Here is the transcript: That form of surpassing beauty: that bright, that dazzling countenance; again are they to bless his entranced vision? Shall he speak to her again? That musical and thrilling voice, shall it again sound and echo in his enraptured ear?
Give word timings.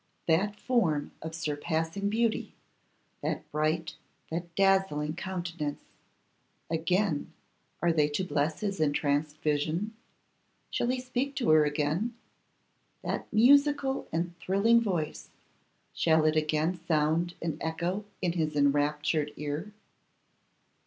That 0.25 0.55
form 0.55 1.11
of 1.21 1.35
surpassing 1.35 2.09
beauty: 2.09 2.55
that 3.21 3.47
bright, 3.51 3.97
that 4.31 4.55
dazzling 4.55 5.15
countenance; 5.15 5.83
again 6.71 7.31
are 7.83 7.93
they 7.93 8.07
to 8.09 8.23
bless 8.23 8.61
his 8.61 8.79
entranced 8.79 9.37
vision? 9.43 9.93
Shall 10.71 10.87
he 10.87 10.99
speak 10.99 11.35
to 11.35 11.51
her 11.51 11.65
again? 11.65 12.15
That 13.03 13.31
musical 13.31 14.07
and 14.11 14.35
thrilling 14.39 14.81
voice, 14.81 15.29
shall 15.93 16.25
it 16.25 16.35
again 16.35 16.79
sound 16.87 17.35
and 17.39 17.59
echo 17.61 18.03
in 18.23 18.31
his 18.31 18.55
enraptured 18.55 19.31
ear? 19.37 19.71